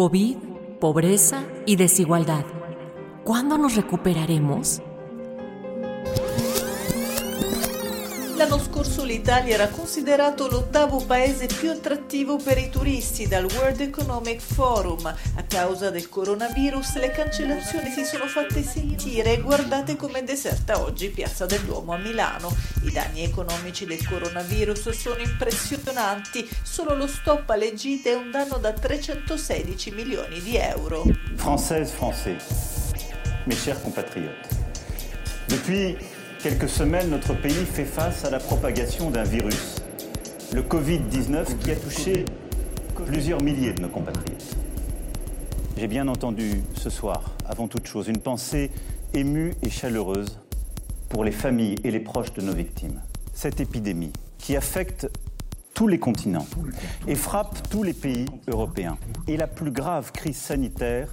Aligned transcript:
COVID, 0.00 0.38
pobreza 0.80 1.44
y 1.66 1.76
desigualdad. 1.76 2.46
¿Cuándo 3.22 3.58
nos 3.58 3.76
recuperaremos? 3.76 4.80
Scorso 8.80 9.04
l'Italia 9.04 9.52
era 9.52 9.68
considerato 9.68 10.48
l'ottavo 10.48 11.04
paese 11.04 11.44
più 11.44 11.70
attrattivo 11.70 12.36
per 12.36 12.56
i 12.56 12.70
turisti 12.70 13.28
dal 13.28 13.44
World 13.44 13.80
Economic 13.80 14.40
Forum. 14.40 15.04
A 15.04 15.42
causa 15.46 15.90
del 15.90 16.08
coronavirus 16.08 16.94
le 16.94 17.10
cancellazioni 17.10 17.90
si 17.90 18.04
sono 18.04 18.24
fatte 18.24 18.62
sentire 18.62 19.34
e 19.34 19.40
guardate 19.42 19.96
com'è 19.96 20.22
deserta 20.22 20.80
oggi 20.80 21.10
Piazza 21.10 21.44
del 21.44 21.60
Duomo 21.60 21.92
a 21.92 21.98
Milano. 21.98 22.56
I 22.84 22.90
danni 22.90 23.22
economici 23.22 23.84
del 23.84 24.02
coronavirus 24.06 24.88
sono 24.90 25.20
impressionanti, 25.20 26.48
solo 26.62 26.94
lo 26.94 27.06
stop 27.06 27.50
alle 27.50 27.74
gite 27.74 28.12
è 28.12 28.14
un 28.14 28.30
danno 28.30 28.56
da 28.56 28.72
316 28.72 29.90
milioni 29.90 30.40
di 30.40 30.56
euro. 30.56 31.04
Françaises, 31.36 31.92
Français, 31.92 32.42
mes 33.44 33.62
chers 33.62 33.82
compatriotes, 33.82 34.56
depuis 35.48 36.18
quelques 36.42 36.68
semaines, 36.68 37.10
notre 37.10 37.34
pays 37.34 37.66
fait 37.66 37.84
face 37.84 38.24
à 38.24 38.30
la 38.30 38.38
propagation 38.38 39.10
d'un 39.10 39.24
virus, 39.24 39.76
le 40.54 40.62
Covid-19, 40.62 41.58
qui 41.58 41.70
a 41.70 41.76
touché 41.76 42.24
plusieurs 43.06 43.42
milliers 43.42 43.72
de 43.72 43.82
nos 43.82 43.88
compatriotes. 43.88 44.56
J'ai 45.76 45.86
bien 45.86 46.08
entendu 46.08 46.62
ce 46.74 46.88
soir, 46.88 47.36
avant 47.46 47.68
toute 47.68 47.86
chose, 47.86 48.08
une 48.08 48.20
pensée 48.20 48.70
émue 49.12 49.54
et 49.62 49.70
chaleureuse 49.70 50.38
pour 51.08 51.24
les 51.24 51.32
familles 51.32 51.76
et 51.84 51.90
les 51.90 52.00
proches 52.00 52.32
de 52.32 52.42
nos 52.42 52.54
victimes. 52.54 53.00
Cette 53.34 53.60
épidémie 53.60 54.12
qui 54.38 54.56
affecte 54.56 55.08
tous 55.74 55.88
les 55.88 55.98
continents 55.98 56.46
et 57.06 57.14
frappe 57.14 57.68
tous 57.70 57.82
les 57.82 57.94
pays 57.94 58.26
européens 58.48 58.98
est 59.28 59.36
la 59.36 59.46
plus 59.46 59.70
grave 59.70 60.12
crise 60.12 60.36
sanitaire 60.36 61.08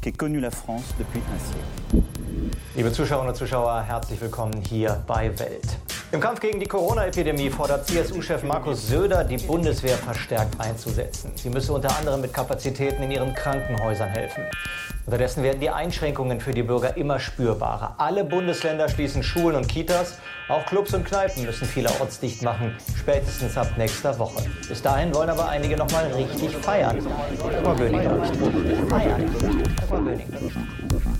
qu'ait 0.00 0.12
connue 0.12 0.40
la 0.40 0.50
France 0.50 0.94
depuis 0.98 1.20
un 1.34 1.38
siècle. 1.38 2.27
Liebe 2.74 2.92
Zuschauerinnen 2.92 3.32
und 3.32 3.36
Zuschauer, 3.36 3.82
herzlich 3.82 4.20
willkommen 4.20 4.62
hier 4.68 5.02
bei 5.06 5.36
Welt. 5.38 5.66
Im 6.12 6.20
Kampf 6.20 6.40
gegen 6.40 6.58
die 6.58 6.66
Corona-Epidemie 6.66 7.50
fordert 7.50 7.86
CSU-Chef 7.86 8.42
Markus 8.42 8.88
Söder, 8.88 9.24
die 9.24 9.36
Bundeswehr 9.36 9.96
verstärkt 9.96 10.58
einzusetzen. 10.58 11.32
Sie 11.34 11.50
müsse 11.50 11.72
unter 11.72 11.96
anderem 11.98 12.20
mit 12.20 12.32
Kapazitäten 12.32 13.02
in 13.02 13.10
ihren 13.10 13.34
Krankenhäusern 13.34 14.08
helfen. 14.08 14.44
Unterdessen 15.04 15.42
werden 15.42 15.60
die 15.60 15.70
Einschränkungen 15.70 16.40
für 16.40 16.52
die 16.52 16.62
Bürger 16.62 16.96
immer 16.96 17.18
spürbarer. 17.18 17.94
Alle 17.98 18.24
Bundesländer 18.24 18.88
schließen 18.88 19.22
Schulen 19.22 19.56
und 19.56 19.68
Kitas. 19.68 20.18
Auch 20.48 20.64
Clubs 20.64 20.94
und 20.94 21.04
Kneipen 21.04 21.44
müssen 21.44 21.66
vielerorts 21.66 22.20
dicht 22.20 22.42
machen, 22.42 22.74
spätestens 22.96 23.58
ab 23.58 23.68
nächster 23.76 24.18
Woche. 24.18 24.44
Bis 24.68 24.80
dahin 24.80 25.14
wollen 25.14 25.30
aber 25.30 25.48
einige 25.48 25.76
noch 25.76 25.90
mal 25.90 26.06
richtig 26.12 26.56
feiern. 26.56 26.98
Dagmar 27.52 27.74
Böning. 27.74 28.02
Feiern. 28.88 29.30
Dagmar 29.76 30.00
Böning 30.00 31.17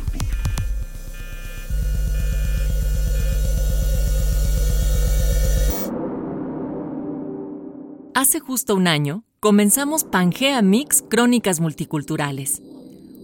Hace 8.29 8.41
justo 8.41 8.75
un 8.75 8.89
año, 8.89 9.25
comenzamos 9.41 10.05
Pangea 10.05 10.61
Mix 10.61 11.01
Crónicas 11.01 11.61
Multiculturales, 11.61 12.61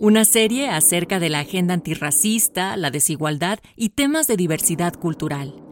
una 0.00 0.24
serie 0.24 0.70
acerca 0.70 1.20
de 1.20 1.28
la 1.28 1.40
agenda 1.40 1.74
antirracista, 1.74 2.74
la 2.78 2.90
desigualdad 2.90 3.58
y 3.76 3.90
temas 3.90 4.28
de 4.28 4.38
diversidad 4.38 4.94
cultural. 4.94 5.62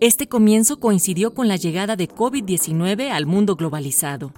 Este 0.00 0.26
comienzo 0.26 0.80
coincidió 0.80 1.32
con 1.32 1.46
la 1.46 1.54
llegada 1.54 1.94
de 1.94 2.08
COVID-19 2.08 3.08
al 3.12 3.26
mundo 3.26 3.54
globalizado. 3.54 4.32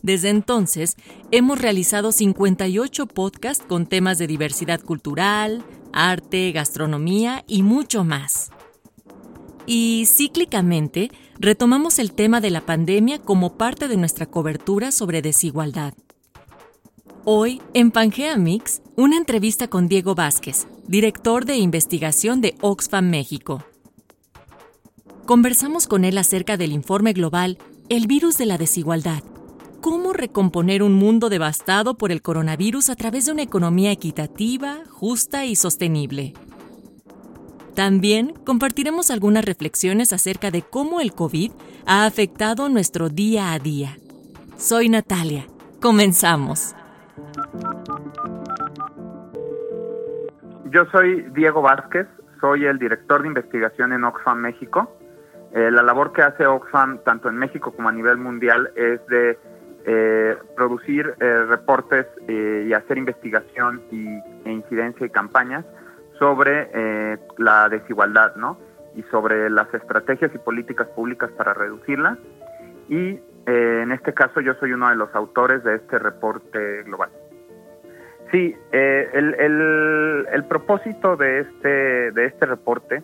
Desde 0.00 0.28
entonces, 0.28 0.94
hemos 1.32 1.60
realizado 1.60 2.12
58 2.12 3.08
podcasts 3.08 3.64
con 3.66 3.86
temas 3.86 4.18
de 4.18 4.28
diversidad 4.28 4.80
cultural, 4.80 5.64
arte, 5.92 6.52
gastronomía 6.52 7.42
y 7.48 7.64
mucho 7.64 8.04
más. 8.04 8.52
Y 9.66 10.06
cíclicamente, 10.06 11.10
retomamos 11.40 11.98
el 11.98 12.12
tema 12.12 12.40
de 12.40 12.50
la 12.50 12.64
pandemia 12.64 13.18
como 13.18 13.58
parte 13.58 13.88
de 13.88 13.96
nuestra 13.96 14.26
cobertura 14.26 14.92
sobre 14.92 15.22
desigualdad. 15.22 15.94
Hoy, 17.24 17.60
en 17.74 17.90
Pangea 17.90 18.36
Mix, 18.36 18.80
una 18.94 19.16
entrevista 19.16 19.66
con 19.66 19.88
Diego 19.88 20.14
Vázquez, 20.14 20.68
director 20.86 21.44
de 21.44 21.56
investigación 21.56 22.40
de 22.40 22.54
Oxfam 22.60 23.10
México. 23.10 23.64
Conversamos 25.26 25.88
con 25.88 26.04
él 26.04 26.16
acerca 26.18 26.56
del 26.56 26.70
informe 26.70 27.12
global 27.12 27.58
El 27.88 28.06
virus 28.06 28.38
de 28.38 28.46
la 28.46 28.58
desigualdad. 28.58 29.24
¿Cómo 29.80 30.12
recomponer 30.12 30.84
un 30.84 30.94
mundo 30.94 31.28
devastado 31.28 31.98
por 31.98 32.12
el 32.12 32.22
coronavirus 32.22 32.90
a 32.90 32.94
través 32.94 33.26
de 33.26 33.32
una 33.32 33.42
economía 33.42 33.90
equitativa, 33.90 34.84
justa 34.88 35.44
y 35.44 35.56
sostenible? 35.56 36.34
También 37.76 38.32
compartiremos 38.46 39.10
algunas 39.10 39.44
reflexiones 39.44 40.14
acerca 40.14 40.50
de 40.50 40.62
cómo 40.62 41.02
el 41.02 41.12
COVID 41.12 41.52
ha 41.86 42.06
afectado 42.06 42.70
nuestro 42.70 43.10
día 43.10 43.52
a 43.52 43.58
día. 43.58 43.98
Soy 44.56 44.88
Natalia. 44.88 45.44
Comenzamos. 45.82 46.74
Yo 50.70 50.86
soy 50.90 51.26
Diego 51.34 51.60
Vázquez, 51.60 52.06
soy 52.40 52.64
el 52.64 52.78
director 52.78 53.20
de 53.20 53.28
investigación 53.28 53.92
en 53.92 54.04
Oxfam 54.04 54.38
México. 54.38 54.90
Eh, 55.52 55.70
la 55.70 55.82
labor 55.82 56.14
que 56.14 56.22
hace 56.22 56.46
Oxfam, 56.46 57.00
tanto 57.04 57.28
en 57.28 57.36
México 57.36 57.72
como 57.72 57.90
a 57.90 57.92
nivel 57.92 58.16
mundial, 58.16 58.70
es 58.74 59.06
de 59.08 59.38
eh, 59.84 60.36
producir 60.56 61.14
eh, 61.20 61.44
reportes 61.46 62.06
y 62.26 62.72
hacer 62.72 62.96
investigación 62.96 63.82
y, 63.90 64.08
e 64.48 64.50
incidencia 64.50 65.04
y 65.04 65.10
campañas 65.10 65.66
sobre 66.18 67.18
la 67.38 67.68
desigualdad, 67.68 68.36
¿no? 68.36 68.58
Y 68.94 69.02
sobre 69.04 69.50
las 69.50 69.72
estrategias 69.74 70.34
y 70.34 70.38
políticas 70.38 70.88
públicas 70.88 71.30
para 71.32 71.54
reducirla. 71.54 72.18
Y 72.88 73.20
en 73.46 73.92
este 73.92 74.14
caso 74.14 74.40
yo 74.40 74.54
soy 74.54 74.72
uno 74.72 74.88
de 74.88 74.96
los 74.96 75.14
autores 75.14 75.62
de 75.64 75.76
este 75.76 75.98
reporte 75.98 76.82
global. 76.84 77.10
Sí, 78.32 78.56
eh, 78.72 79.10
el, 79.12 80.26
el, 80.32 80.44
propósito 80.44 81.16
de 81.16 81.40
este, 81.40 82.10
de 82.10 82.26
este 82.26 82.46
reporte 82.46 83.02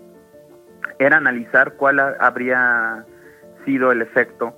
era 0.99 1.19
analizar 1.19 1.75
cuál 1.75 2.01
habría 2.01 3.05
sido 3.65 3.93
el 3.93 4.03
efecto 4.03 4.55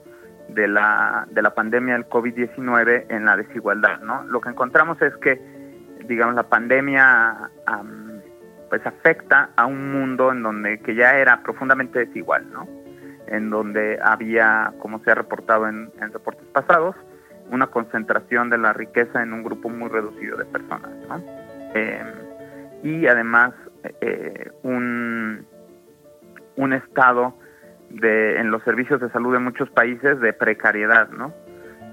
de 0.49 0.67
la, 0.69 1.27
de 1.31 1.43
la 1.43 1.55
pandemia 1.55 1.95
del 1.95 2.09
COVID-19 2.09 3.07
en 3.11 3.27
la 3.27 3.37
desigualdad, 3.37 4.01
¿no? 4.01 4.25
Lo 4.25 4.41
que 4.41 4.49
encontramos 4.49 5.01
es 5.03 5.15
que, 5.17 5.39
digamos, 6.07 6.35
la 6.35 6.45
pandemia 6.45 7.51
pues 8.75 8.89
afecta 8.89 9.51
a 9.55 9.67
un 9.67 9.93
mundo 9.93 10.33
en 10.33 10.43
donde 10.43 10.81
que 10.81 10.97
ya 10.97 11.17
era 11.17 11.45
profundamente 11.45 12.01
desigual, 12.01 12.51
¿no? 12.51 12.67
En 13.29 13.49
donde 13.49 14.01
había, 14.03 14.73
como 14.81 14.99
se 15.05 15.13
ha 15.13 15.15
reportado 15.15 15.69
en, 15.69 15.93
reportes 16.13 16.45
pasados, 16.49 16.97
una 17.53 17.69
concentración 17.69 18.51
de 18.51 18.59
la 18.59 18.73
riqueza 18.73 19.23
en 19.23 19.33
un 19.33 19.45
grupo 19.45 19.69
muy 19.69 19.89
reducido 19.89 20.37
de 20.39 20.45
personas. 20.47 20.91
¿no? 21.09 21.23
Eh, 21.77 22.03
y 22.83 23.07
además 23.07 23.53
eh, 24.01 24.51
un, 24.65 25.47
un 26.57 26.73
estado 26.73 27.39
de, 27.91 28.41
en 28.41 28.51
los 28.51 28.65
servicios 28.65 29.01
de 29.01 29.09
salud 29.11 29.35
de 29.35 29.39
muchos 29.39 29.71
países 29.71 30.19
de 30.19 30.33
precariedad, 30.33 31.11
¿no? 31.11 31.33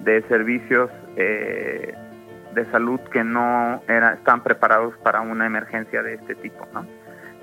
de 0.04 0.24
servicios 0.24 0.90
eh, 1.16 1.94
de 2.54 2.66
salud 2.72 3.00
que 3.12 3.24
no 3.24 3.82
están 3.88 4.44
preparados 4.44 4.96
para 5.04 5.22
una 5.22 5.46
emergencia 5.46 6.04
de 6.04 6.16
este 6.16 6.36
tipo. 6.36 6.68
¿no? 6.74 6.86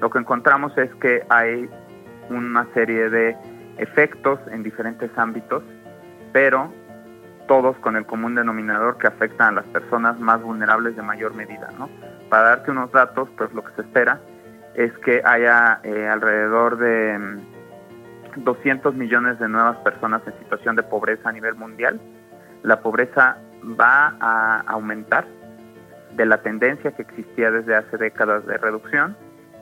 Lo 0.00 0.10
que 0.10 0.18
encontramos 0.18 0.76
es 0.78 0.94
que 0.96 1.24
hay 1.28 1.68
una 2.30 2.66
serie 2.74 3.08
de 3.10 3.36
efectos 3.78 4.38
en 4.50 4.62
diferentes 4.62 5.10
ámbitos, 5.16 5.62
pero 6.32 6.72
todos 7.46 7.76
con 7.78 7.96
el 7.96 8.04
común 8.04 8.34
denominador 8.34 8.98
que 8.98 9.06
afectan 9.06 9.48
a 9.48 9.62
las 9.62 9.66
personas 9.66 10.20
más 10.20 10.42
vulnerables 10.42 10.96
de 10.96 11.02
mayor 11.02 11.34
medida, 11.34 11.70
¿no? 11.78 11.88
para 12.28 12.50
darte 12.50 12.70
unos 12.70 12.92
datos, 12.92 13.28
pues 13.36 13.52
lo 13.52 13.64
que 13.64 13.72
se 13.74 13.82
espera 13.82 14.20
es 14.74 14.92
que 14.98 15.22
haya 15.24 15.80
eh, 15.82 16.06
alrededor 16.06 16.78
de 16.78 17.40
200 18.36 18.94
mm, 18.94 18.98
millones 18.98 19.38
de 19.38 19.48
nuevas 19.48 19.76
personas 19.78 20.22
en 20.26 20.38
situación 20.38 20.76
de 20.76 20.82
pobreza 20.82 21.30
a 21.30 21.32
nivel 21.32 21.54
mundial. 21.54 22.00
La 22.62 22.80
pobreza 22.80 23.38
va 23.62 24.16
a 24.20 24.60
aumentar 24.66 25.26
de 26.14 26.26
la 26.26 26.38
tendencia 26.42 26.92
que 26.92 27.02
existía 27.02 27.50
desde 27.50 27.76
hace 27.76 27.96
décadas 27.96 28.46
de 28.46 28.56
reducción 28.56 29.16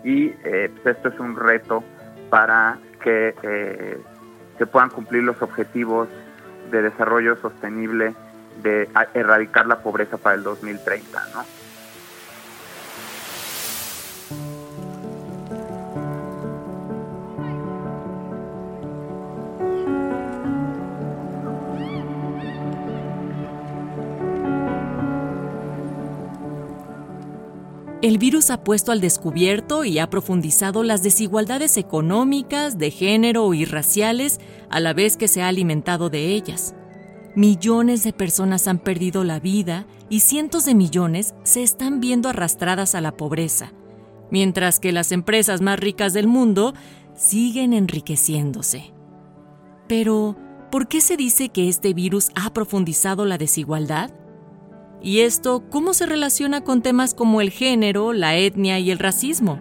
y 0.04 0.34
eh, 0.44 0.70
pues 0.82 0.96
esto 0.96 1.08
es 1.08 1.18
un 1.18 1.36
reto 1.36 1.82
para 2.30 2.78
que 3.02 3.34
eh, 3.42 3.98
se 4.58 4.66
puedan 4.66 4.90
cumplir 4.90 5.22
los 5.22 5.40
objetivos 5.42 6.08
de 6.70 6.82
desarrollo 6.82 7.36
sostenible 7.36 8.14
de 8.62 8.88
erradicar 9.14 9.66
la 9.66 9.80
pobreza 9.80 10.16
para 10.16 10.36
el 10.36 10.42
2030, 10.42 11.22
¿no? 11.34 11.55
El 28.06 28.18
virus 28.18 28.50
ha 28.50 28.62
puesto 28.62 28.92
al 28.92 29.00
descubierto 29.00 29.84
y 29.84 29.98
ha 29.98 30.08
profundizado 30.08 30.84
las 30.84 31.02
desigualdades 31.02 31.76
económicas, 31.76 32.78
de 32.78 32.92
género 32.92 33.52
y 33.52 33.64
raciales, 33.64 34.38
a 34.70 34.78
la 34.78 34.92
vez 34.92 35.16
que 35.16 35.26
se 35.26 35.42
ha 35.42 35.48
alimentado 35.48 36.08
de 36.08 36.28
ellas. 36.28 36.76
Millones 37.34 38.04
de 38.04 38.12
personas 38.12 38.68
han 38.68 38.78
perdido 38.78 39.24
la 39.24 39.40
vida 39.40 39.88
y 40.08 40.20
cientos 40.20 40.66
de 40.66 40.76
millones 40.76 41.34
se 41.42 41.64
están 41.64 41.98
viendo 41.98 42.28
arrastradas 42.28 42.94
a 42.94 43.00
la 43.00 43.16
pobreza, 43.16 43.72
mientras 44.30 44.78
que 44.78 44.92
las 44.92 45.10
empresas 45.10 45.60
más 45.60 45.80
ricas 45.80 46.12
del 46.12 46.28
mundo 46.28 46.74
siguen 47.16 47.72
enriqueciéndose. 47.72 48.92
Pero, 49.88 50.36
¿por 50.70 50.86
qué 50.86 51.00
se 51.00 51.16
dice 51.16 51.48
que 51.48 51.68
este 51.68 51.92
virus 51.92 52.30
ha 52.36 52.52
profundizado 52.52 53.24
la 53.24 53.36
desigualdad? 53.36 54.12
¿Y 55.00 55.20
esto 55.20 55.62
cómo 55.70 55.92
se 55.92 56.06
relaciona 56.06 56.64
con 56.64 56.82
temas 56.82 57.14
como 57.14 57.40
el 57.40 57.50
género, 57.50 58.12
la 58.12 58.34
etnia 58.34 58.78
y 58.78 58.90
el 58.90 58.98
racismo? 58.98 59.60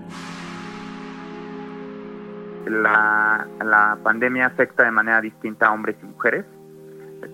La, 2.68 3.48
pandemia 4.04 4.48
afecta 4.48 4.84
de 4.84 4.92
manera 4.92 5.22
distinta 5.22 5.68
a 5.68 5.74
hombres 5.74 5.98
y 6.02 6.06
mujeres, 6.06 6.46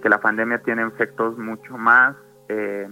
que 0.01 0.09
la 0.09 0.19
pandemia 0.19 0.61
tiene 0.63 0.85
efectos 0.85 1.37
mucho 1.37 1.77
más 1.77 2.15
eh, 2.49 2.87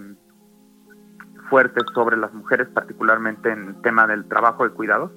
fuertes 1.50 1.84
sobre 1.94 2.18
las 2.18 2.34
mujeres, 2.34 2.68
particularmente 2.70 3.52
en 3.52 3.70
el 3.70 3.82
tema 3.82 4.08
del 4.08 4.28
trabajo 4.28 4.64
de 4.64 4.72
cuidados 4.72 5.12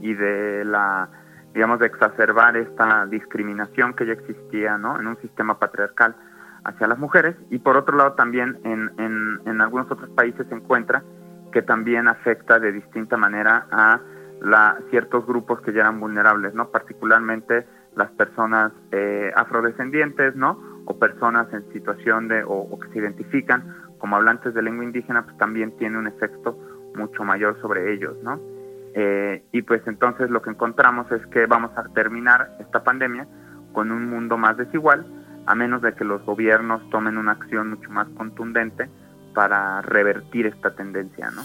y 0.00 0.14
de 0.14 0.64
la, 0.64 1.08
digamos, 1.54 1.78
de 1.78 1.86
exacerbar 1.86 2.56
esta 2.56 3.06
discriminación 3.06 3.94
que 3.94 4.06
ya 4.06 4.12
existía 4.12 4.78
¿no? 4.78 4.98
en 4.98 5.06
un 5.06 5.16
sistema 5.20 5.58
patriarcal 5.58 6.16
hacia 6.64 6.86
las 6.86 6.98
mujeres 6.98 7.36
y 7.50 7.58
por 7.58 7.76
otro 7.76 7.96
lado 7.96 8.12
también 8.12 8.58
en, 8.64 8.90
en, 8.98 9.60
algunos 9.60 9.90
otros 9.90 10.10
países 10.10 10.46
se 10.48 10.54
encuentra 10.54 11.02
que 11.52 11.62
también 11.62 12.08
afecta 12.08 12.58
de 12.58 12.72
distinta 12.72 13.16
manera 13.16 13.66
a 13.70 14.00
la, 14.40 14.78
ciertos 14.90 15.26
grupos 15.26 15.60
que 15.60 15.72
ya 15.72 15.80
eran 15.80 16.00
vulnerables, 16.00 16.54
¿no? 16.54 16.70
Particularmente 16.70 17.66
las 17.94 18.10
personas 18.12 18.72
eh, 18.92 19.32
afrodescendientes, 19.34 20.34
¿no? 20.36 20.58
O 20.86 20.98
personas 20.98 21.52
en 21.52 21.70
situación 21.72 22.28
de, 22.28 22.42
o, 22.46 22.78
que 22.78 22.88
se 22.88 22.98
identifican 22.98 23.74
como 23.98 24.16
hablantes 24.16 24.54
de 24.54 24.62
lengua 24.62 24.84
indígena, 24.84 25.24
pues 25.24 25.36
también 25.36 25.76
tiene 25.76 25.98
un 25.98 26.06
efecto 26.06 26.58
mucho 26.94 27.22
mayor 27.24 27.60
sobre 27.60 27.92
ellos, 27.92 28.16
¿no? 28.22 28.40
Eh, 28.94 29.44
y 29.52 29.62
pues 29.62 29.82
entonces 29.86 30.30
lo 30.30 30.42
que 30.42 30.50
encontramos 30.50 31.10
es 31.12 31.24
que 31.26 31.46
vamos 31.46 31.70
a 31.76 31.84
terminar 31.92 32.56
esta 32.58 32.82
pandemia 32.82 33.26
con 33.72 33.92
un 33.92 34.08
mundo 34.08 34.36
más 34.36 34.56
desigual, 34.56 35.06
a 35.46 35.54
menos 35.54 35.82
de 35.82 35.94
que 35.94 36.04
los 36.04 36.24
gobiernos 36.24 36.88
tomen 36.90 37.18
una 37.18 37.32
acción 37.32 37.70
mucho 37.70 37.90
más 37.90 38.08
contundente 38.16 38.88
para 39.34 39.80
revertir 39.82 40.46
esta 40.46 40.74
tendencia, 40.74 41.30
¿no? 41.30 41.42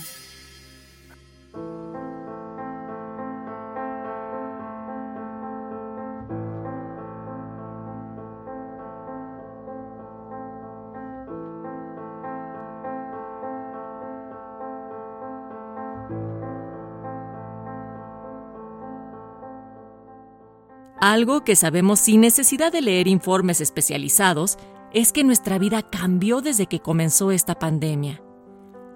Algo 21.06 21.44
que 21.44 21.56
sabemos 21.56 22.00
sin 22.00 22.22
necesidad 22.22 22.72
de 22.72 22.82
leer 22.82 23.08
informes 23.08 23.62
especializados 23.62 24.58
es 24.92 25.12
que 25.14 25.24
nuestra 25.24 25.60
vida 25.60 25.84
cambió 25.84 26.42
desde 26.42 26.66
que 26.66 26.80
comenzó 26.80 27.30
esta 27.30 27.60
pandemia. 27.60 28.24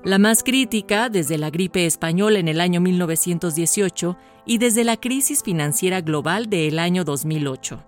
La 0.04 0.18
más 0.18 0.42
crítica 0.42 1.10
desde 1.10 1.38
la 1.38 1.52
gripe 1.52 1.86
española 1.86 2.40
en 2.40 2.48
el 2.48 2.62
año 2.62 2.82
1918 2.82 4.18
y 4.48 4.58
desde 4.58 4.86
la 4.86 4.98
crisis 4.98 5.44
financiera 5.44 6.02
global 6.02 6.50
del 6.50 6.80
año 6.80 7.04
2008. 7.04 7.86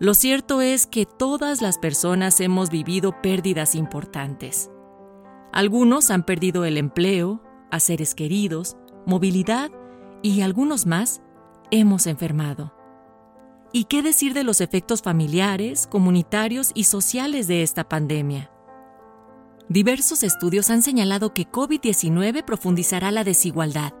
Lo 0.00 0.14
cierto 0.14 0.60
es 0.60 0.88
que 0.88 1.06
todas 1.06 1.62
las 1.62 1.78
personas 1.78 2.40
hemos 2.40 2.68
vivido 2.68 3.22
pérdidas 3.22 3.76
importantes. 3.76 4.72
Algunos 5.52 6.10
han 6.10 6.26
perdido 6.26 6.64
el 6.64 6.78
empleo, 6.78 7.40
a 7.70 7.78
seres 7.78 8.16
queridos, 8.16 8.76
movilidad 9.06 9.70
y 10.20 10.40
algunos 10.40 10.84
más 10.84 11.22
hemos 11.70 12.08
enfermado. 12.08 12.72
¿Y 13.76 13.86
qué 13.86 14.02
decir 14.02 14.34
de 14.34 14.44
los 14.44 14.60
efectos 14.60 15.02
familiares, 15.02 15.88
comunitarios 15.88 16.70
y 16.76 16.84
sociales 16.84 17.48
de 17.48 17.64
esta 17.64 17.82
pandemia? 17.82 18.48
Diversos 19.68 20.22
estudios 20.22 20.70
han 20.70 20.80
señalado 20.80 21.34
que 21.34 21.48
COVID-19 21.48 22.44
profundizará 22.44 23.10
la 23.10 23.24
desigualdad. 23.24 23.92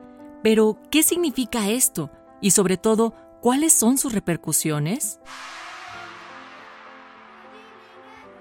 Pero, 0.44 0.78
¿qué 0.92 1.02
significa 1.02 1.70
esto? 1.70 2.12
Y 2.40 2.52
sobre 2.52 2.76
todo, 2.76 3.14
¿cuáles 3.40 3.72
son 3.72 3.98
sus 3.98 4.14
repercusiones? 4.14 5.18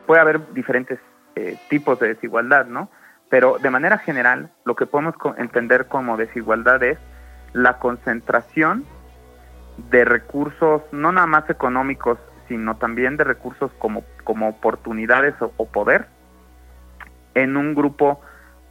Puede 0.05 0.21
haber 0.21 0.53
diferentes 0.53 0.99
eh, 1.35 1.57
tipos 1.67 1.99
de 1.99 2.09
desigualdad, 2.09 2.67
¿no? 2.67 2.91
Pero 3.29 3.57
de 3.57 3.71
manera 3.71 3.97
general, 3.97 4.51
lo 4.65 4.75
que 4.75 4.85
podemos 4.85 5.15
entender 5.39 5.87
como 5.87 6.15
desigualdad 6.15 6.83
es 6.83 6.99
la 7.53 7.79
concentración 7.79 8.85
de 9.77 10.05
recursos, 10.05 10.81
no 10.91 11.11
nada 11.11 11.27
más 11.27 11.49
económicos, 11.49 12.17
sino 12.47 12.75
también 12.75 13.17
de 13.17 13.23
recursos 13.23 13.71
como, 13.79 14.03
como 14.23 14.49
oportunidades 14.49 15.33
o, 15.39 15.65
poder 15.65 16.07
en 17.33 17.57
un 17.57 17.73
grupo 17.73 18.21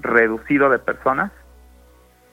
reducido 0.01 0.71
de 0.71 0.79
personas 0.79 1.33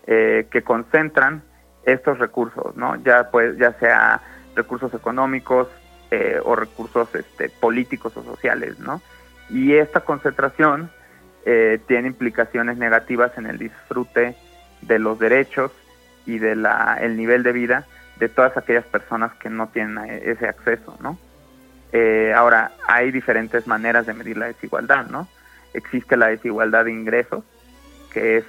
eh, 0.05 0.47
que 0.51 0.63
concentran 0.63 1.43
estos 1.83 2.19
recursos, 2.19 2.75
¿no? 2.75 2.95
Ya 2.97 3.31
pues, 3.31 3.57
ya 3.57 3.73
sea 3.79 4.21
recursos 4.55 4.93
económicos 4.93 5.67
eh, 6.11 6.39
o 6.43 6.55
recursos 6.55 7.13
este, 7.15 7.49
políticos 7.49 8.15
o 8.17 8.23
sociales, 8.23 8.79
¿no? 8.79 9.01
Y 9.49 9.73
esta 9.73 10.01
concentración 10.01 10.91
eh, 11.45 11.79
tiene 11.88 12.09
implicaciones 12.09 12.77
negativas 12.77 13.35
en 13.38 13.47
el 13.47 13.57
disfrute 13.57 14.35
de 14.81 14.99
los 14.99 15.17
derechos 15.17 15.71
y 16.25 16.38
de 16.38 16.55
la 16.55 16.97
el 17.01 17.17
nivel 17.17 17.43
de 17.43 17.51
vida 17.53 17.88
de 18.19 18.29
todas 18.29 18.55
aquellas 18.57 18.85
personas 18.85 19.33
que 19.35 19.49
no 19.49 19.67
tienen 19.67 19.97
ese 20.23 20.47
acceso, 20.47 20.97
¿no? 21.01 21.17
Eh, 21.91 22.33
ahora, 22.35 22.71
hay 22.88 23.11
diferentes 23.11 23.65
maneras 23.65 24.05
de 24.05 24.13
medir 24.13 24.38
la 24.38 24.47
desigualdad, 24.47 25.07
¿no? 25.07 25.27
Existe 25.73 26.17
la 26.17 26.27
desigualdad 26.27 26.85
de 26.85 26.91
ingresos, 26.91 27.43
que 28.11 28.38
es 28.38 28.45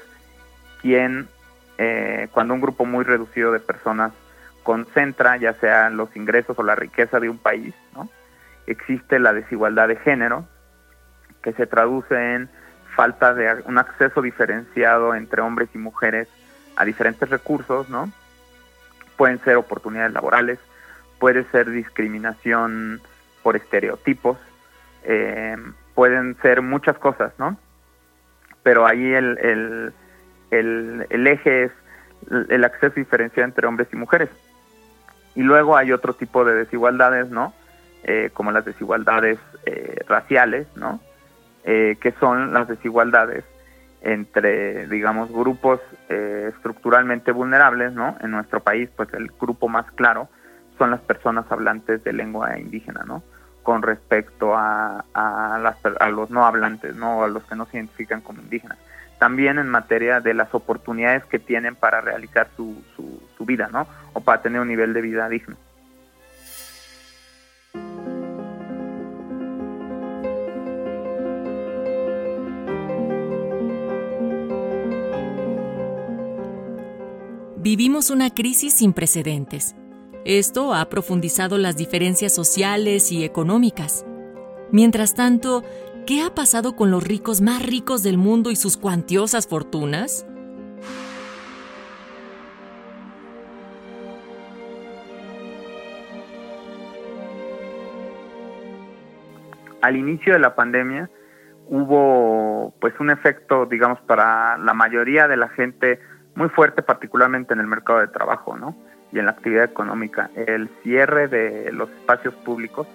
quien, 0.83 1.29
eh, 1.79 2.29
cuando 2.33 2.55
un 2.55 2.61
grupo 2.61 2.85
muy 2.85 3.05
reducido 3.05 3.53
de 3.53 3.61
personas 3.61 4.13
concentra 4.63 5.37
ya 5.37 5.55
sea 5.55 5.89
los 5.89 6.15
ingresos 6.17 6.59
o 6.59 6.63
la 6.63 6.75
riqueza 6.75 7.19
de 7.19 7.31
un 7.31 7.39
país, 7.39 7.75
¿no? 7.95 8.09
Existe 8.67 9.19
la 9.19 9.33
desigualdad 9.33 9.89
de 9.89 9.97
género, 9.97 10.47
que 11.43 11.53
se 11.55 11.67
traduce 11.67 12.15
en 12.35 12.51
falta 12.95 13.33
de 13.33 13.63
un 13.65 13.79
acceso 13.79 14.21
diferenciado 14.21 15.15
entre 15.15 15.41
hombres 15.41 15.71
y 15.75 15.79
mujeres 15.79 16.29
a 16.77 16.85
diferentes 16.85 17.31
recursos, 17.31 17.89
¿no? 17.89 18.11
Pueden 19.21 19.39
ser 19.41 19.59
oportunidades 19.59 20.15
laborales, 20.15 20.59
puede 21.19 21.45
ser 21.51 21.71
discriminación 21.71 23.03
por 23.43 23.55
estereotipos, 23.55 24.39
eh, 25.05 25.59
pueden 25.95 26.39
ser 26.41 26.63
muchas 26.63 26.97
cosas, 26.97 27.31
¿no? 27.37 27.59
Pero 28.63 28.87
ahí 28.87 29.13
el, 29.13 29.93
el, 30.51 31.27
eje 31.27 31.65
es 31.65 31.73
el 32.49 32.65
acceso 32.65 32.95
diferenciado 32.95 33.47
entre 33.47 33.67
hombres 33.67 33.89
y 33.93 33.97
mujeres. 33.97 34.31
Y 35.35 35.43
luego 35.43 35.77
hay 35.77 35.93
otro 35.93 36.15
tipo 36.15 36.43
de 36.47 36.55
desigualdades, 36.55 37.29
¿no? 37.29 37.53
Eh, 38.05 38.31
como 38.33 38.53
las 38.53 38.65
desigualdades 38.65 39.39
eh, 39.67 40.03
raciales, 40.09 40.67
¿no? 40.77 40.99
que 41.63 42.15
son 42.19 42.55
las 42.55 42.69
desigualdades 42.69 43.45
entre, 44.03 44.87
digamos, 44.89 45.31
grupos 45.31 45.81
eh, 46.09 46.51
estructuralmente 46.55 47.33
vulnerables, 47.33 47.93
¿no? 47.93 48.17
En 48.21 48.31
nuestro 48.31 48.61
país, 48.61 48.89
pues 48.97 49.13
el 49.15 49.31
grupo 49.41 49.69
más 49.69 49.91
claro 49.93 50.29
son 50.79 50.91
las 50.91 51.01
personas 51.01 51.45
hablantes 51.51 52.03
de 52.05 52.13
lengua 52.13 52.59
indígena, 52.59 53.05
¿no? 53.07 53.23
Con 53.63 53.83
respecto 53.83 54.57
a, 54.57 55.05
a, 55.13 55.75
a 56.01 56.09
los 56.11 56.31
no 56.31 56.47
hablantes, 56.47 56.97
¿no? 56.97 57.23
A 57.23 57.29
los 57.29 57.45
que 57.45 57.57
no 57.57 57.67
se 57.67 57.77
identifican 57.77 58.23
como 58.23 58.41
indígenas. 58.41 58.79
También 59.19 59.59
en 59.59 59.69
materia 59.69 60.21
de 60.21 60.33
las 60.33 60.55
oportunidades 60.55 61.25
que 61.27 61.39
tienen 61.39 61.75
para 61.75 62.01
realizar 62.01 62.49
su, 62.57 62.83
su, 62.97 63.23
su 63.37 63.45
vida, 63.45 63.69
¿no? 63.71 63.87
O 64.15 64.23
para 64.23 64.41
tener 64.41 64.63
un 64.63 64.69
nivel 64.69 64.95
de 64.95 65.03
vida 65.03 65.29
digno. 65.29 65.57
Vivimos 77.73 78.11
una 78.11 78.31
crisis 78.31 78.79
sin 78.79 78.93
precedentes. 78.93 79.77
Esto 80.25 80.75
ha 80.75 80.89
profundizado 80.89 81.57
las 81.57 81.77
diferencias 81.77 82.35
sociales 82.35 83.13
y 83.13 83.23
económicas. 83.25 84.05
Mientras 84.73 85.15
tanto, 85.15 85.63
¿qué 86.05 86.21
ha 86.21 86.35
pasado 86.35 86.75
con 86.75 86.91
los 86.91 87.07
ricos 87.07 87.41
más 87.41 87.65
ricos 87.65 88.03
del 88.03 88.19
mundo 88.19 88.51
y 88.51 88.57
sus 88.57 88.77
cuantiosas 88.77 89.47
fortunas? 89.47 90.27
Al 99.81 99.95
inicio 99.95 100.33
de 100.33 100.41
la 100.41 100.57
pandemia 100.57 101.09
hubo 101.69 102.75
pues 102.81 102.95
un 102.99 103.11
efecto, 103.11 103.67
digamos, 103.67 104.01
para 104.09 104.59
la 104.59 104.75
mayoría 104.75 105.29
de 105.29 105.37
la 105.37 105.51
gente 105.51 106.01
muy 106.41 106.49
fuerte, 106.49 106.81
particularmente 106.81 107.53
en 107.53 107.61
el 107.61 107.67
mercado 107.67 107.99
de 107.99 108.09
trabajo, 108.09 108.57
¿no? 108.57 108.75
Y 109.13 109.19
en 109.19 109.27
la 109.27 109.33
actividad 109.33 109.65
económica. 109.65 110.31
El 110.35 110.71
cierre 110.83 111.29
de 111.29 111.71
los 111.71 111.91
espacios 111.91 112.33
públicos 112.47 112.87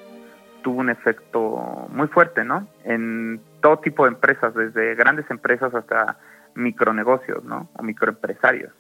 tuvo 0.63 0.79
un 0.79 0.89
efecto 0.89 1.85
muy 1.89 2.07
fuerte, 2.07 2.43
¿no? 2.43 2.67
En 2.85 3.39
todo 3.61 3.77
tipo 3.77 4.05
de 4.05 4.13
empresas, 4.13 4.55
desde 4.55 4.95
grandes 4.95 5.29
empresas 5.29 5.75
hasta 5.75 6.17
micronegocios, 6.55 7.43
¿no? 7.43 7.69
O 7.75 7.83
microempresarios. 7.83 8.73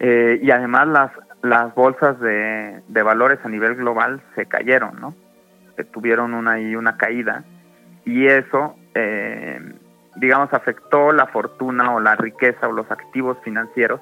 Eh, 0.00 0.40
y 0.42 0.50
además 0.50 0.88
las, 0.88 1.12
las 1.42 1.72
bolsas 1.76 2.18
de, 2.18 2.82
de, 2.88 3.02
valores 3.04 3.38
a 3.44 3.48
nivel 3.48 3.76
global 3.76 4.20
se 4.34 4.46
cayeron, 4.46 5.00
¿no? 5.00 5.14
tuvieron 5.92 6.34
una 6.34 6.54
una 6.78 6.96
caída 6.96 7.42
y 8.04 8.26
eso 8.26 8.76
eh, 8.94 9.60
digamos, 10.16 10.52
afectó 10.52 11.12
la 11.12 11.26
fortuna 11.26 11.94
o 11.94 12.00
la 12.00 12.16
riqueza 12.16 12.68
o 12.68 12.72
los 12.72 12.90
activos 12.90 13.38
financieros 13.42 14.00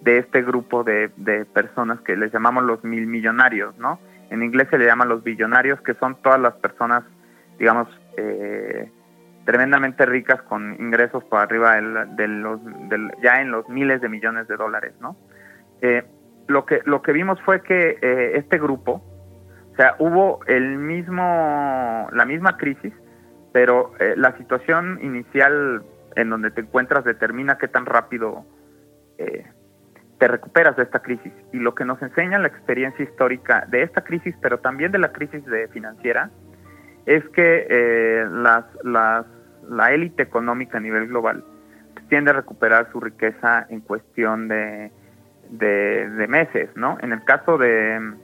de 0.00 0.18
este 0.18 0.42
grupo 0.42 0.84
de, 0.84 1.10
de 1.16 1.44
personas 1.46 2.00
que 2.00 2.16
les 2.16 2.32
llamamos 2.32 2.64
los 2.64 2.84
mil 2.84 3.06
millonarios, 3.06 3.76
¿no? 3.78 3.98
En 4.30 4.42
inglés 4.42 4.68
se 4.70 4.78
le 4.78 4.86
llaman 4.86 5.08
los 5.08 5.22
billonarios, 5.22 5.80
que 5.82 5.94
son 5.94 6.16
todas 6.22 6.40
las 6.40 6.54
personas, 6.54 7.04
digamos, 7.58 7.88
eh, 8.16 8.90
tremendamente 9.44 10.06
ricas 10.06 10.42
con 10.42 10.74
ingresos 10.80 11.22
por 11.24 11.40
arriba 11.40 11.76
del, 11.76 13.12
ya 13.22 13.40
en 13.40 13.50
los 13.50 13.68
miles 13.68 14.00
de 14.00 14.08
millones 14.08 14.48
de 14.48 14.56
dólares, 14.56 14.94
¿no? 15.00 15.16
Eh, 15.82 16.02
lo 16.46 16.64
que 16.66 16.80
lo 16.84 17.02
que 17.02 17.12
vimos 17.12 17.40
fue 17.42 17.62
que 17.62 17.98
eh, 18.00 18.32
este 18.36 18.58
grupo, 18.58 19.02
o 19.72 19.76
sea, 19.76 19.96
hubo 19.98 20.40
el 20.46 20.78
mismo 20.78 22.08
la 22.12 22.24
misma 22.24 22.56
crisis, 22.56 22.92
pero 23.54 23.92
eh, 24.00 24.14
la 24.16 24.36
situación 24.36 24.98
inicial 25.00 25.84
en 26.16 26.28
donde 26.28 26.50
te 26.50 26.62
encuentras 26.62 27.04
determina 27.04 27.56
qué 27.56 27.68
tan 27.68 27.86
rápido 27.86 28.44
eh, 29.16 29.46
te 30.18 30.26
recuperas 30.26 30.76
de 30.76 30.82
esta 30.82 30.98
crisis. 30.98 31.32
Y 31.52 31.58
lo 31.58 31.72
que 31.72 31.84
nos 31.84 32.02
enseña 32.02 32.40
la 32.40 32.48
experiencia 32.48 33.04
histórica 33.04 33.64
de 33.68 33.84
esta 33.84 34.02
crisis, 34.02 34.34
pero 34.42 34.58
también 34.58 34.90
de 34.90 34.98
la 34.98 35.12
crisis 35.12 35.46
de 35.46 35.68
financiera, 35.68 36.30
es 37.06 37.22
que 37.28 37.68
eh, 37.70 38.26
las, 38.28 38.64
la 38.82 39.92
élite 39.92 40.24
económica 40.24 40.78
a 40.78 40.80
nivel 40.80 41.06
global 41.06 41.44
tiende 42.08 42.32
a 42.32 42.34
recuperar 42.34 42.90
su 42.90 42.98
riqueza 42.98 43.66
en 43.68 43.82
cuestión 43.82 44.48
de, 44.48 44.90
de, 45.50 46.26
meses, 46.28 46.70
¿no? 46.74 46.98
En 47.00 47.12
el 47.12 47.22
caso 47.22 47.56
de, 47.56 48.14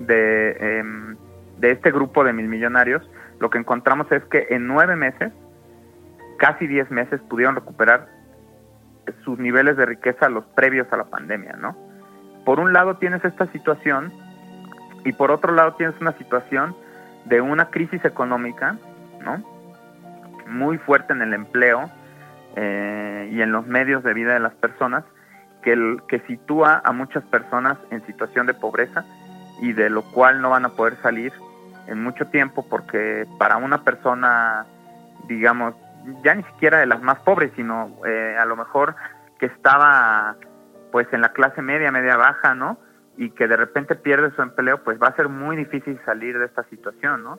de, 0.00 0.78
em, 0.78 1.16
de 1.58 1.70
este 1.72 1.90
grupo 1.90 2.24
de 2.24 2.32
mil 2.32 2.48
millonarios, 2.48 3.02
lo 3.40 3.50
que 3.50 3.58
encontramos 3.58 4.10
es 4.10 4.24
que 4.24 4.48
en 4.50 4.66
nueve 4.66 4.96
meses, 4.96 5.32
casi 6.38 6.66
diez 6.66 6.90
meses, 6.90 7.20
pudieron 7.28 7.54
recuperar 7.54 8.08
sus 9.24 9.38
niveles 9.38 9.76
de 9.76 9.86
riqueza 9.86 10.28
los 10.28 10.44
previos 10.46 10.86
a 10.92 10.96
la 10.96 11.04
pandemia, 11.04 11.54
¿no? 11.54 11.76
Por 12.44 12.60
un 12.60 12.72
lado 12.72 12.96
tienes 12.96 13.24
esta 13.24 13.46
situación 13.52 14.12
y 15.04 15.12
por 15.12 15.30
otro 15.30 15.52
lado 15.52 15.74
tienes 15.74 15.98
una 16.00 16.12
situación 16.12 16.74
de 17.26 17.40
una 17.40 17.70
crisis 17.70 18.04
económica, 18.04 18.76
¿no? 19.24 19.42
Muy 20.48 20.78
fuerte 20.78 21.12
en 21.12 21.22
el 21.22 21.34
empleo 21.34 21.90
eh, 22.56 23.28
y 23.32 23.40
en 23.42 23.52
los 23.52 23.66
medios 23.66 24.02
de 24.02 24.14
vida 24.14 24.34
de 24.34 24.40
las 24.40 24.54
personas, 24.54 25.04
que, 25.62 25.96
que 26.08 26.20
sitúa 26.20 26.80
a 26.84 26.92
muchas 26.92 27.24
personas 27.24 27.78
en 27.90 28.04
situación 28.06 28.46
de 28.46 28.54
pobreza 28.54 29.04
y 29.60 29.72
de 29.72 29.90
lo 29.90 30.02
cual 30.02 30.40
no 30.40 30.50
van 30.50 30.64
a 30.64 30.70
poder 30.70 30.96
salir 31.02 31.32
en 31.88 32.02
mucho 32.02 32.26
tiempo 32.26 32.66
porque 32.68 33.26
para 33.38 33.56
una 33.56 33.82
persona, 33.82 34.66
digamos, 35.26 35.74
ya 36.22 36.34
ni 36.34 36.42
siquiera 36.44 36.78
de 36.78 36.86
las 36.86 37.02
más 37.02 37.18
pobres, 37.20 37.50
sino 37.56 37.90
eh, 38.06 38.36
a 38.38 38.44
lo 38.44 38.56
mejor 38.56 38.94
que 39.38 39.46
estaba 39.46 40.36
pues 40.92 41.06
en 41.12 41.20
la 41.20 41.32
clase 41.32 41.62
media, 41.62 41.90
media 41.90 42.16
baja, 42.16 42.54
¿no? 42.54 42.78
Y 43.16 43.30
que 43.30 43.48
de 43.48 43.56
repente 43.56 43.94
pierde 43.94 44.30
su 44.34 44.42
empleo, 44.42 44.82
pues 44.84 45.00
va 45.02 45.08
a 45.08 45.16
ser 45.16 45.28
muy 45.28 45.56
difícil 45.56 45.98
salir 46.04 46.38
de 46.38 46.46
esta 46.46 46.64
situación, 46.64 47.24
¿no? 47.24 47.38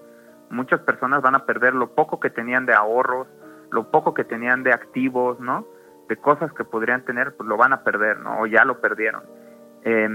Muchas 0.49 0.81
personas 0.81 1.21
van 1.21 1.35
a 1.35 1.45
perder 1.45 1.73
lo 1.73 1.93
poco 1.95 2.19
que 2.19 2.29
tenían 2.29 2.65
de 2.65 2.73
ahorros, 2.73 3.27
lo 3.71 3.91
poco 3.91 4.13
que 4.13 4.23
tenían 4.23 4.63
de 4.63 4.73
activos, 4.73 5.39
¿no? 5.39 5.65
De 6.07 6.17
cosas 6.17 6.51
que 6.53 6.63
podrían 6.63 7.05
tener, 7.05 7.35
pues 7.35 7.47
lo 7.47 7.55
van 7.55 7.73
a 7.73 7.83
perder, 7.83 8.19
¿no? 8.19 8.41
O 8.41 8.47
ya 8.47 8.65
lo 8.65 8.81
perdieron. 8.81 9.23
Eh, 9.83 10.09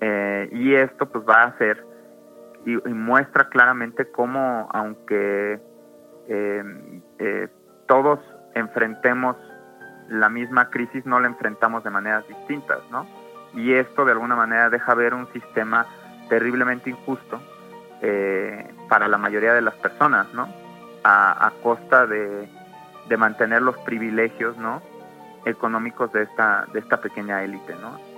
eh, 0.00 0.48
y 0.52 0.74
esto 0.74 1.06
pues 1.06 1.24
va 1.28 1.42
a 1.42 1.46
hacer 1.48 1.84
y, 2.64 2.72
y 2.72 2.92
muestra 2.92 3.48
claramente 3.48 4.10
cómo, 4.10 4.68
aunque 4.72 5.60
eh, 6.28 6.64
eh, 7.18 7.48
todos 7.86 8.20
enfrentemos 8.54 9.36
la 10.08 10.28
misma 10.28 10.70
crisis, 10.70 11.04
no 11.06 11.20
la 11.20 11.28
enfrentamos 11.28 11.84
de 11.84 11.90
maneras 11.90 12.26
distintas, 12.28 12.78
¿no? 12.90 13.06
Y 13.54 13.74
esto 13.74 14.04
de 14.04 14.12
alguna 14.12 14.36
manera 14.36 14.70
deja 14.70 14.94
ver 14.94 15.14
un 15.14 15.30
sistema 15.32 15.86
terriblemente 16.28 16.90
injusto 16.90 17.40
eh, 18.00 18.74
para 18.88 19.08
la 19.08 19.18
mayoría 19.18 19.54
de 19.54 19.62
las 19.62 19.74
personas, 19.74 20.32
¿no? 20.34 20.48
A, 21.04 21.46
a 21.46 21.50
costa 21.62 22.06
de, 22.06 22.48
de, 23.08 23.16
mantener 23.16 23.62
los 23.62 23.76
privilegios, 23.78 24.56
¿no? 24.56 24.82
Económicos 25.44 26.12
de 26.12 26.22
esta, 26.22 26.66
de 26.72 26.80
esta 26.80 27.00
pequeña 27.00 27.42
élite, 27.42 27.74
¿no? 27.76 28.13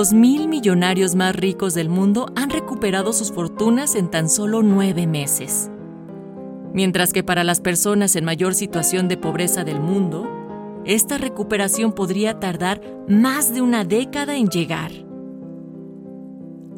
Los 0.00 0.14
mil 0.14 0.48
millonarios 0.48 1.14
más 1.14 1.36
ricos 1.36 1.74
del 1.74 1.90
mundo 1.90 2.32
han 2.34 2.48
recuperado 2.48 3.12
sus 3.12 3.30
fortunas 3.32 3.94
en 3.94 4.10
tan 4.10 4.30
solo 4.30 4.62
nueve 4.62 5.06
meses. 5.06 5.70
Mientras 6.72 7.12
que 7.12 7.22
para 7.22 7.44
las 7.44 7.60
personas 7.60 8.16
en 8.16 8.24
mayor 8.24 8.54
situación 8.54 9.08
de 9.08 9.18
pobreza 9.18 9.62
del 9.62 9.78
mundo, 9.78 10.26
esta 10.86 11.18
recuperación 11.18 11.92
podría 11.92 12.40
tardar 12.40 12.80
más 13.08 13.52
de 13.52 13.60
una 13.60 13.84
década 13.84 14.36
en 14.36 14.48
llegar. 14.48 14.90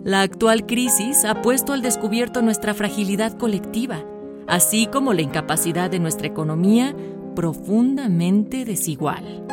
La 0.03 0.23
actual 0.23 0.67
crisis 0.67 1.25
ha 1.25 1.43
puesto 1.43 1.73
al 1.73 1.81
descubierto 1.81 2.43
nuestra 2.43 2.75
fragilidad 2.75 3.39
colectiva, 3.39 4.05
así 4.49 4.89
como 4.89 5.13
la 5.13 5.23
incapacidad 5.23 5.93
de 5.93 6.01
nuestra 6.01 6.27
economía 6.27 6.93
profundamente 7.37 8.65
desigual. 8.65 9.47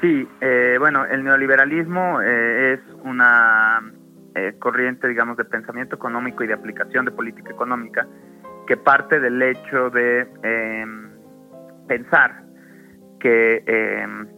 Sí, 0.00 0.28
eh, 0.40 0.76
bueno, 0.78 1.04
el 1.06 1.24
neoliberalismo 1.24 2.20
eh, 2.22 2.74
es 2.74 2.80
una 3.02 3.82
eh, 4.36 4.54
corriente, 4.60 5.08
digamos, 5.08 5.36
de 5.36 5.44
pensamiento 5.44 5.96
económico 5.96 6.44
y 6.44 6.46
de 6.46 6.54
aplicación 6.54 7.04
de 7.04 7.10
política 7.10 7.50
económica 7.50 8.06
que 8.68 8.76
parte 8.76 9.18
del 9.18 9.42
hecho 9.42 9.90
de 9.90 10.28
em, 10.42 11.10
pensar 11.88 12.44
que 13.18 13.64
em, 13.66 14.28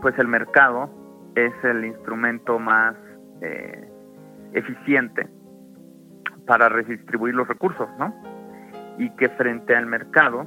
pues 0.00 0.16
el 0.18 0.28
mercado 0.28 0.88
es 1.34 1.52
el 1.64 1.84
instrumento 1.84 2.58
más 2.58 2.94
eficiente 4.52 5.28
para 6.46 6.68
redistribuir 6.70 7.34
los 7.34 7.46
recursos, 7.46 7.88
¿no? 7.98 8.14
Y 8.98 9.10
que 9.16 9.28
frente 9.30 9.74
al 9.74 9.86
mercado 9.86 10.46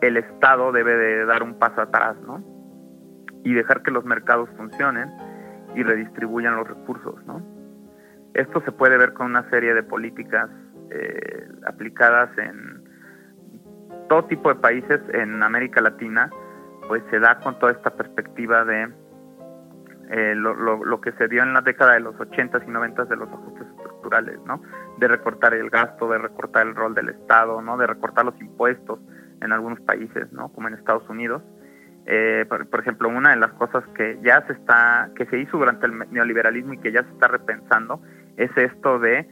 el 0.00 0.16
Estado 0.16 0.72
debe 0.72 0.96
de 0.96 1.24
dar 1.26 1.42
un 1.42 1.58
paso 1.58 1.82
atrás, 1.82 2.16
¿no? 2.26 2.57
Y 3.44 3.54
dejar 3.54 3.82
que 3.82 3.90
los 3.90 4.04
mercados 4.04 4.48
funcionen 4.56 5.10
y 5.74 5.82
redistribuyan 5.82 6.56
los 6.56 6.68
recursos, 6.68 7.24
¿no? 7.26 7.42
Esto 8.34 8.60
se 8.62 8.72
puede 8.72 8.96
ver 8.98 9.14
con 9.14 9.26
una 9.26 9.48
serie 9.50 9.74
de 9.74 9.82
políticas 9.82 10.50
eh, 10.90 11.48
aplicadas 11.66 12.36
en 12.38 12.84
todo 14.08 14.24
tipo 14.24 14.48
de 14.48 14.56
países 14.56 15.00
en 15.12 15.42
América 15.42 15.80
Latina, 15.80 16.30
pues 16.86 17.02
se 17.10 17.20
da 17.20 17.38
con 17.40 17.58
toda 17.58 17.72
esta 17.72 17.90
perspectiva 17.90 18.64
de 18.64 18.88
eh, 20.10 20.34
lo, 20.34 21.00
que 21.00 21.12
se 21.12 21.28
dio 21.28 21.42
en 21.42 21.52
la 21.52 21.60
década 21.60 21.92
de 21.94 22.00
los 22.00 22.14
80s 22.16 22.66
y 22.66 22.70
90 22.70 23.04
de 23.04 23.16
los 23.16 23.28
ajustes 23.28 23.66
estructurales, 23.68 24.38
¿no? 24.46 24.62
De 24.98 25.06
recortar 25.06 25.52
el 25.52 25.68
gasto, 25.68 26.08
de 26.08 26.18
recortar 26.18 26.66
el 26.66 26.74
rol 26.74 26.94
del 26.94 27.10
Estado, 27.10 27.60
¿no? 27.60 27.76
De 27.76 27.86
recortar 27.86 28.24
los 28.24 28.40
impuestos 28.40 29.00
en 29.42 29.52
algunos 29.52 29.80
países, 29.80 30.32
¿no? 30.32 30.48
Como 30.50 30.68
en 30.68 30.74
Estados 30.74 31.06
Unidos. 31.10 31.42
Eh, 32.10 32.46
por, 32.48 32.80
ejemplo, 32.80 33.10
una 33.10 33.30
de 33.30 33.36
las 33.36 33.52
cosas 33.52 33.84
que 33.94 34.18
ya 34.22 34.42
se 34.46 34.54
está, 34.54 35.10
que 35.14 35.26
se 35.26 35.38
hizo 35.40 35.58
durante 35.58 35.84
el 35.84 36.10
neoliberalismo 36.10 36.72
y 36.72 36.78
que 36.78 36.90
ya 36.90 37.02
se 37.02 37.10
está 37.10 37.28
repensando 37.28 38.00
es 38.38 38.50
esto 38.56 38.98
de 38.98 39.28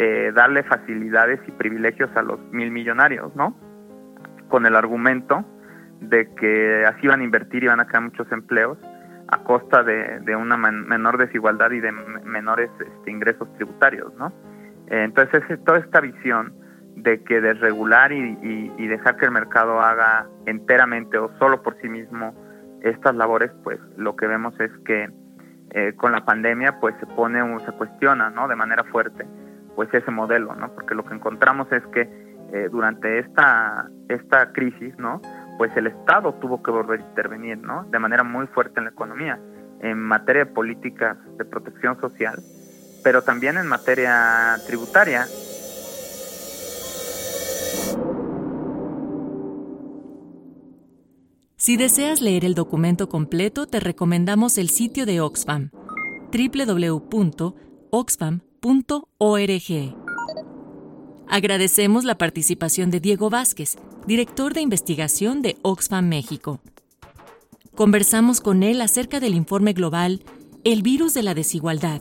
eh, 0.00 0.32
darle 0.34 0.64
facilidades 0.64 1.38
y 1.46 1.52
privilegios 1.52 2.10
a 2.16 2.22
los 2.22 2.40
mil 2.50 2.72
millonarios, 2.72 3.32
¿no? 3.36 3.56
Con 4.48 4.66
el 4.66 4.74
argumento 4.74 5.44
de 6.00 6.34
que 6.34 6.84
así 6.84 7.06
van 7.06 7.20
a 7.20 7.24
invertir 7.24 7.62
y 7.62 7.68
van 7.68 7.78
a 7.78 7.86
crear 7.86 8.02
muchos 8.02 8.30
empleos 8.32 8.76
a 9.28 9.44
costa 9.44 9.84
de, 9.84 10.34
una 10.34 10.56
menor 10.56 11.18
desigualdad 11.18 11.70
y 11.70 11.78
de 11.78 11.92
menores 11.92 12.70
este, 12.80 13.08
ingresos 13.08 13.52
tributarios, 13.54 14.12
¿no? 14.14 14.32
Eh, 14.88 15.04
entonces, 15.04 15.42
toda 15.64 15.78
esta 15.78 16.00
visión 16.00 16.52
de 16.96 17.22
que 17.22 17.40
desregular 17.40 18.12
y, 18.12 18.72
y, 18.76 18.86
dejar 18.86 19.16
que 19.16 19.26
el 19.26 19.30
mercado 19.30 19.80
haga 19.80 20.26
enteramente 20.46 21.18
o 21.18 21.30
solo 21.38 21.62
por 21.62 21.76
sí 21.80 21.88
mismo 21.88 22.34
estas 22.82 23.14
labores, 23.14 23.50
pues 23.62 23.78
lo 23.96 24.16
que 24.16 24.26
vemos 24.26 24.58
es 24.60 24.70
que 24.84 25.10
eh, 25.70 25.92
con 25.96 26.12
la 26.12 26.24
pandemia, 26.24 26.80
pues 26.80 26.94
se 26.98 27.06
pone 27.06 27.40
se 27.64 27.72
cuestiona, 27.72 28.30
¿no? 28.30 28.48
De 28.48 28.56
manera 28.56 28.84
fuerte, 28.84 29.26
pues 29.74 29.92
ese 29.92 30.10
modelo, 30.10 30.54
¿no? 30.54 30.72
Porque 30.74 30.94
lo 30.94 31.04
que 31.04 31.14
encontramos 31.14 31.70
es 31.70 31.84
que 31.88 32.08
eh, 32.52 32.68
durante 32.70 33.18
esta, 33.18 33.88
esta 34.08 34.52
crisis, 34.52 34.96
¿no? 34.98 35.20
pues 35.56 35.76
el 35.76 35.86
Estado 35.86 36.34
tuvo 36.34 36.62
que 36.62 36.70
volver 36.70 37.00
a 37.00 37.02
intervenir, 37.02 37.58
¿no? 37.58 37.84
De 37.84 37.98
manera 37.98 38.22
muy 38.22 38.46
fuerte 38.48 38.78
en 38.78 38.84
la 38.84 38.90
economía, 38.90 39.38
en 39.80 39.98
materia 39.98 40.44
de 40.44 40.50
políticas 40.52 41.16
de 41.38 41.44
protección 41.44 42.00
social, 42.00 42.36
pero 43.02 43.22
también 43.22 43.56
en 43.56 43.66
materia 43.66 44.56
tributaria. 44.66 45.26
Si 51.66 51.76
deseas 51.76 52.20
leer 52.20 52.44
el 52.44 52.54
documento 52.54 53.08
completo, 53.08 53.66
te 53.66 53.80
recomendamos 53.80 54.56
el 54.56 54.70
sitio 54.70 55.04
de 55.04 55.20
Oxfam, 55.20 55.72
www.oxfam.org. 56.30 57.56
Agradecemos 61.26 62.04
la 62.04 62.18
participación 62.18 62.92
de 62.92 63.00
Diego 63.00 63.30
Vázquez, 63.30 63.78
director 64.06 64.54
de 64.54 64.60
investigación 64.60 65.42
de 65.42 65.56
Oxfam 65.62 66.06
México. 66.06 66.60
Conversamos 67.74 68.40
con 68.40 68.62
él 68.62 68.80
acerca 68.80 69.18
del 69.18 69.34
informe 69.34 69.72
global 69.72 70.22
El 70.62 70.82
virus 70.82 71.14
de 71.14 71.24
la 71.24 71.34
desigualdad, 71.34 72.00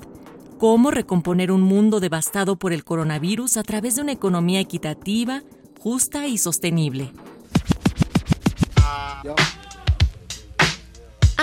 cómo 0.60 0.92
recomponer 0.92 1.52
un 1.52 1.64
mundo 1.64 2.00
devastado 2.00 2.60
por 2.60 2.72
el 2.72 2.84
coronavirus 2.84 3.58
a 3.58 3.64
través 3.64 3.96
de 3.96 4.04
una 4.04 4.12
economía 4.12 4.60
equitativa, 4.60 5.42
justa 5.80 6.28
y 6.28 6.38
sostenible. 6.38 7.12